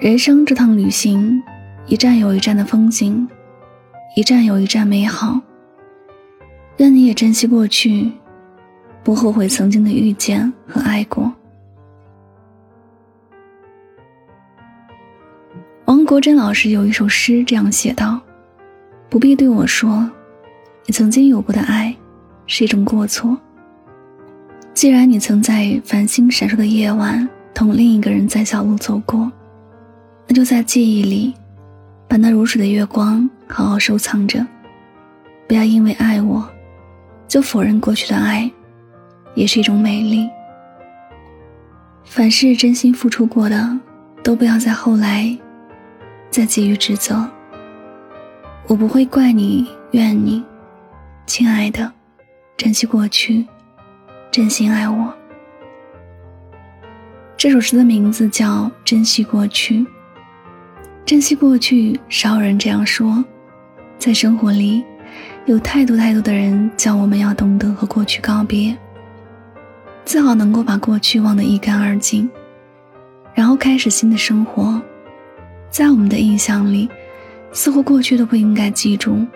[0.00, 1.40] 人生这趟旅行，
[1.86, 3.26] 一站有一站的风景，
[4.16, 5.40] 一站有一站美好。
[6.78, 8.10] 愿你也珍惜过去，
[9.04, 11.32] 不后悔曾经的遇见和爱过。
[15.84, 18.20] 王国珍老师有一首诗这样写道
[19.08, 20.10] ：“不必对我说，
[20.86, 21.94] 你曾经有过的爱
[22.48, 23.38] 是一种过错。
[24.74, 29.30] 既然你曾在繁星闪烁的夜晚同另一个人在小路走过。”
[30.26, 31.34] 那就在记忆里，
[32.08, 34.44] 把那如水的月光好好收藏着。
[35.46, 36.48] 不要因为爱我，
[37.28, 38.50] 就否认过去的爱，
[39.34, 40.28] 也是一种美丽。
[42.04, 43.78] 凡是真心付出过的，
[44.22, 45.36] 都不要在后来
[46.30, 47.28] 再急于指责。
[48.66, 50.42] 我不会怪你、怨你，
[51.26, 51.92] 亲爱的，
[52.56, 53.46] 珍惜过去，
[54.30, 55.14] 真心爱我。
[57.36, 59.80] 这首诗的名字叫《珍惜过去》。
[61.06, 63.22] 珍惜过去，少有人这样说。
[63.98, 64.82] 在生活里，
[65.44, 68.74] 有太多太多的人教我们要懂得和过去告别，
[70.06, 72.28] 最好能够把过去忘得一干二净，
[73.34, 74.80] 然后开始新的生活。
[75.68, 76.88] 在我们的印象里，
[77.52, 79.26] 似乎过去都不应该记住，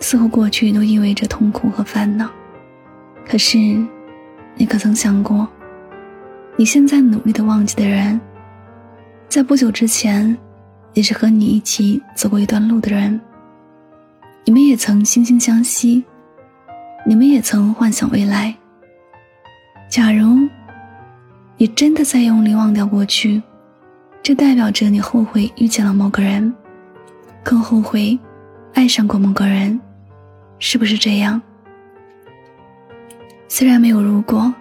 [0.00, 2.30] 似乎过去都意味着痛苦和烦恼。
[3.26, 3.58] 可是，
[4.56, 5.46] 你可曾想过，
[6.56, 8.18] 你现在努力的忘记的人，
[9.28, 10.34] 在不久之前。
[10.94, 13.20] 也是和你一起走过一段路的人，
[14.44, 16.04] 你们也曾惺惺相惜，
[17.06, 18.54] 你们也曾幻想未来。
[19.88, 20.48] 假如
[21.56, 23.42] 你真的在用力忘掉过去，
[24.22, 26.52] 这代表着你后悔遇见了某个人，
[27.42, 28.18] 更后悔
[28.74, 29.80] 爱上过某个人，
[30.58, 31.40] 是不是这样？
[33.48, 34.52] 虽然没有如果，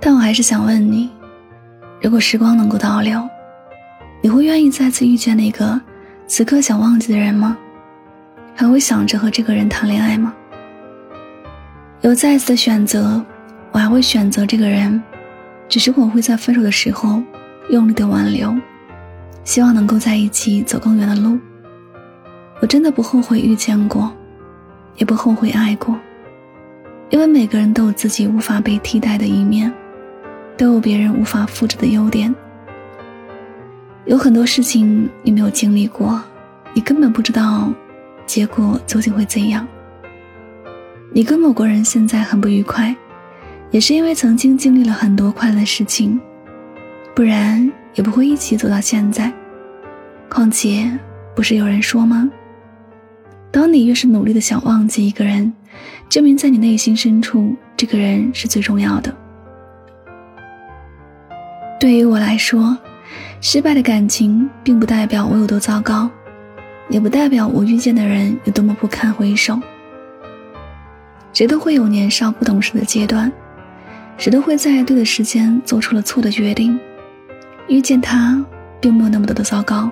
[0.00, 1.08] 但我还是想问你：
[2.02, 3.28] 如果时光能够倒流？
[4.20, 5.80] 你会愿意再次遇见那个
[6.26, 7.56] 此刻想忘记的人吗？
[8.54, 10.34] 还会想着和这个人谈恋爱吗？
[12.00, 13.24] 有再次的选择，
[13.70, 15.00] 我还会选择这个人，
[15.68, 17.22] 只是我会在分手的时候
[17.70, 18.52] 用力的挽留，
[19.44, 21.38] 希望能够在一起走更远的路。
[22.60, 24.12] 我真的不后悔遇见过，
[24.96, 25.96] 也不后悔爱过，
[27.10, 29.72] 因为每个人都有自己无法被替代的一面，
[30.56, 32.34] 都有别人无法复制的优点。
[34.08, 36.18] 有很多事情你没有经历过，
[36.72, 37.70] 你根本不知道
[38.24, 39.68] 结果究竟会怎样。
[41.12, 42.96] 你跟某个人现在很不愉快，
[43.70, 46.18] 也是因为曾经经历了很多快乐的事情，
[47.14, 49.30] 不然也不会一起走到现在。
[50.30, 50.90] 况且，
[51.36, 52.30] 不是有人说吗？
[53.50, 55.52] 当你越是努力的想忘记一个人，
[56.08, 59.14] 证明在你内心深处，这个人是最重要的。
[61.78, 62.74] 对于我来说。
[63.40, 66.10] 失败的感情并不代表我有多糟糕，
[66.88, 69.58] 也不代表我遇见的人有多么不堪回首。
[71.32, 73.30] 谁都会有年少不懂事的阶段，
[74.16, 76.78] 谁都会在对的时间做出了错的决定。
[77.68, 78.44] 遇见他，
[78.80, 79.90] 并没有那么多的糟糕，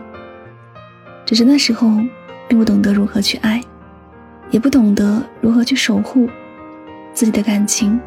[1.25, 2.01] 只是那时候
[2.49, 3.63] 并不懂得如何去爱，
[4.51, 6.29] 也不懂得如何去守护
[7.13, 8.01] 自己的感情。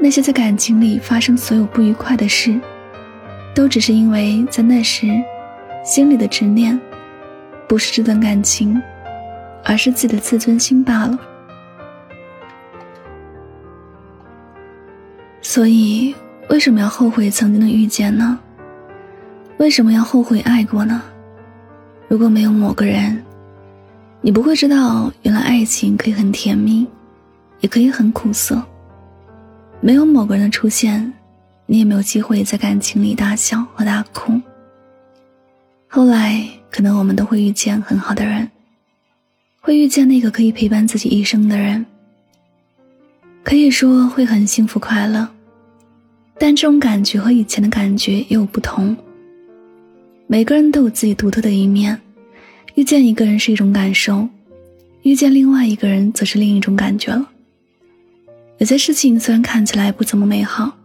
[0.00, 2.60] 那些在感情里发生所有不愉快的事。
[3.54, 5.06] 都只是因为在那时，
[5.84, 6.78] 心里的执念，
[7.68, 8.82] 不是这段感情，
[9.64, 11.18] 而是自己的自尊心罢了。
[15.40, 16.12] 所以，
[16.48, 18.38] 为什么要后悔曾经的遇见呢？
[19.58, 21.00] 为什么要后悔爱过呢？
[22.08, 23.22] 如果没有某个人，
[24.20, 26.84] 你不会知道原来爱情可以很甜蜜，
[27.60, 28.60] 也可以很苦涩。
[29.80, 31.12] 没有某个人的出现。
[31.66, 34.40] 你也没有机会在感情里大笑和大哭。
[35.88, 38.50] 后来，可能我们都会遇见很好的人，
[39.60, 41.86] 会遇见那个可以陪伴自己一生的人，
[43.42, 45.28] 可以说会很幸福快乐。
[46.36, 48.96] 但这种感觉和以前的感觉也有不同。
[50.26, 52.00] 每个人都有自己独特的一面，
[52.74, 54.28] 遇见一个人是一种感受，
[55.02, 57.30] 遇见另外一个人则是另一种感觉了。
[58.58, 60.76] 有些事情虽然看起来不怎么美好。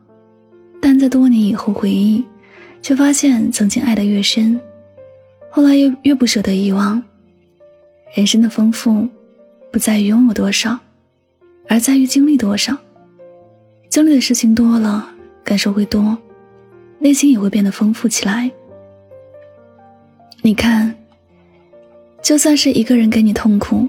[0.82, 2.24] 但在多年以后回忆，
[2.82, 4.60] 却发现曾经爱得越深，
[5.50, 7.02] 后来又越不舍得遗忘。
[8.16, 9.08] 人生的丰富，
[9.72, 10.80] 不在于拥有多少，
[11.68, 12.78] 而在于经历多少。
[13.90, 15.10] 经历的事情多了，
[15.44, 16.18] 感受会多，
[17.00, 18.50] 内心也会变得丰富起来。
[20.42, 20.96] 你看，
[22.24, 23.88] 就算是一个人给你痛苦，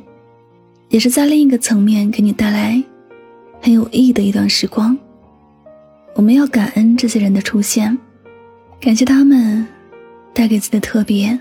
[0.88, 2.82] 也是在另一个层面给你带来
[3.60, 4.96] 很有意义的一段时光。
[6.14, 7.96] 我们要感恩这些人的出现，
[8.80, 9.66] 感谢他们
[10.34, 11.38] 带给自己的特别。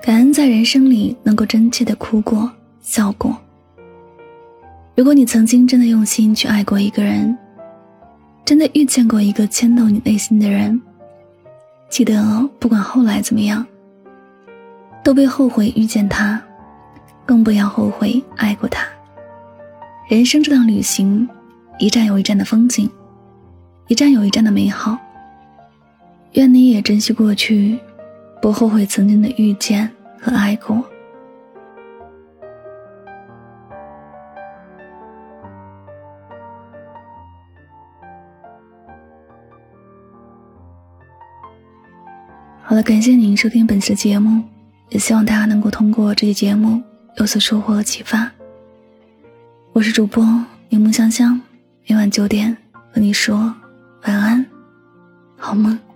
[0.00, 2.50] 感恩在人生里能够真切的哭过、
[2.80, 3.36] 笑过。
[4.94, 7.36] 如果你曾经真的用心去爱过一个人，
[8.44, 10.80] 真的遇见过一个牵动你内心的人，
[11.90, 13.66] 记得不管后来怎么样，
[15.04, 16.40] 都别后悔遇见他，
[17.26, 18.86] 更不要后悔爱过他。
[20.08, 21.28] 人生这趟旅行，
[21.78, 22.90] 一站有一站的风景，
[23.88, 24.96] 一站有一站的美好。
[26.32, 27.78] 愿你也珍惜过去。
[28.40, 29.90] 不后悔曾经的遇见
[30.20, 30.76] 和爱过。
[42.62, 44.44] 好了，感谢您收听本期的节目，
[44.90, 46.80] 也希望大家能够通过这期节目
[47.16, 48.30] 有所收获和启发。
[49.72, 50.22] 我是主播
[50.68, 51.40] 柠檬香香，
[51.88, 52.56] 每晚九点
[52.92, 53.52] 和你说
[54.02, 54.46] 晚安，
[55.36, 55.87] 好梦。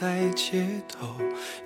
[0.00, 1.06] 在街头，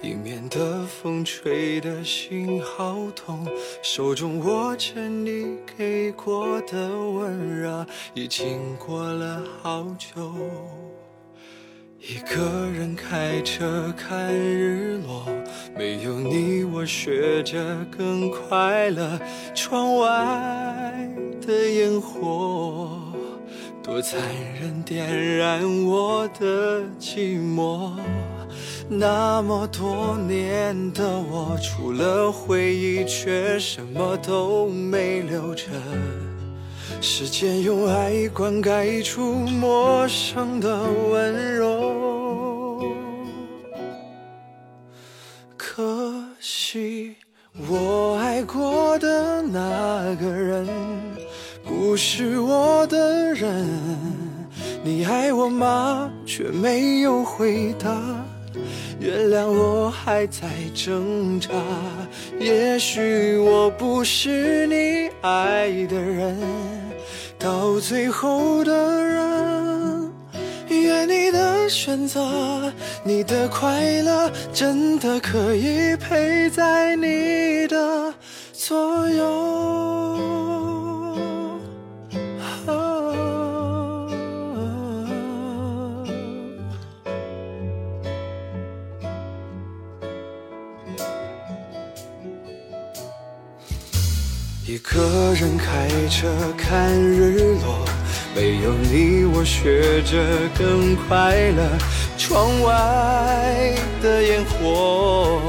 [0.02, 3.46] 迎面的风吹得心好痛，
[3.84, 10.34] 手中握着你给过的温热，已经过了好久。
[12.00, 15.25] 一个人开车看日落，
[15.76, 19.20] 没有你我学着更快乐。
[19.55, 21.08] 窗外
[21.46, 23.00] 的烟火。
[23.87, 24.21] 多残
[24.61, 27.93] 忍，点燃我的寂寞。
[28.88, 35.67] 那么多年的我，除了回忆，却什么都没留着。
[37.00, 42.83] 时间用爱灌溉出陌生的温柔。
[45.56, 47.15] 可惜，
[47.69, 50.67] 我爱过的那个人。
[51.97, 53.67] 不是我的人，
[54.85, 56.13] 你爱我吗？
[56.27, 57.91] 却没有回答。
[59.01, 61.49] 原谅我还在挣扎，
[62.39, 66.37] 也许我不是你爱的人，
[67.39, 70.13] 到最后的人。
[70.69, 72.71] 愿你的选择，
[73.05, 78.13] 你的快乐，真的可以陪在你的
[78.53, 80.56] 左右。
[94.76, 97.82] 一个人开车看日落，
[98.34, 100.23] 没有你我学着
[100.58, 101.67] 更快乐。
[102.19, 105.40] 窗外的烟火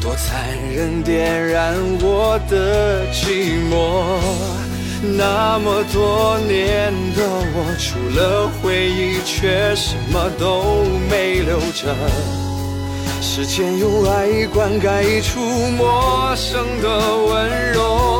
[0.00, 4.16] 多残忍，点燃我的寂寞。
[5.14, 11.94] 那么多年的我，除了回忆，却什么都没留着。
[13.20, 15.38] 时间用爱灌溉出
[15.76, 18.11] 陌生的温柔，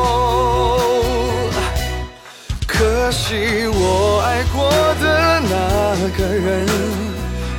[3.13, 6.65] 惜我爱过的那个人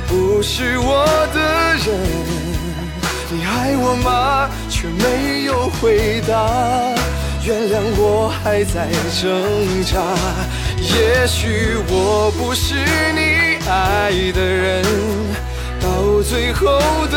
[0.05, 1.39] 不是我的
[1.85, 1.87] 人。
[3.31, 4.49] 你爱我吗？
[4.69, 6.33] 却没有回答。
[7.45, 9.23] 原谅我还在挣
[9.83, 9.93] 扎。
[10.77, 12.75] 也许我不是
[13.13, 14.83] 你爱的人。
[15.79, 17.15] 到最后的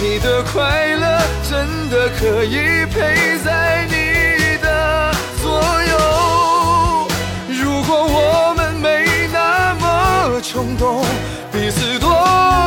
[0.00, 5.60] 你的快乐，真的可以陪在你的左
[5.90, 7.08] 右。
[7.48, 11.04] 如果我们没那么冲动，
[11.52, 12.10] 彼此多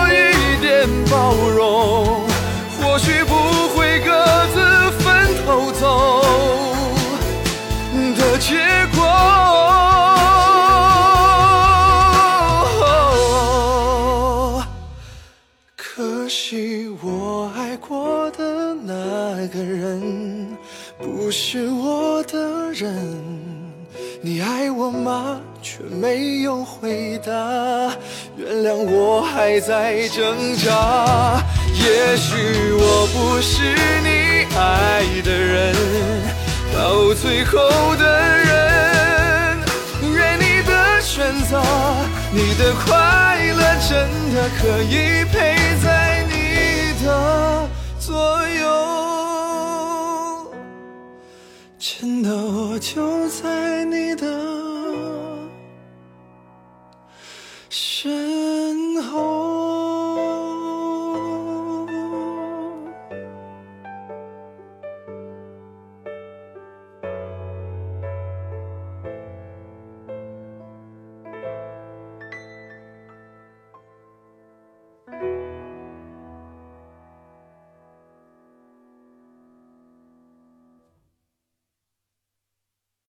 [0.09, 2.16] 一点包容，
[22.27, 22.93] 的人，
[24.21, 25.39] 你爱我吗？
[25.61, 27.31] 却没有回答。
[28.35, 31.41] 原谅我还在挣扎。
[31.73, 33.63] 也许我不是
[34.03, 35.73] 你爱的人，
[36.75, 37.57] 到最后
[37.95, 39.57] 的人，
[40.13, 41.61] 愿你的选择。
[42.31, 44.05] 你的快乐真
[44.35, 46.33] 的可以陪在你
[47.05, 47.07] 的
[47.99, 48.13] 左
[48.47, 48.67] 右，
[51.99, 54.36] 真的我就在你的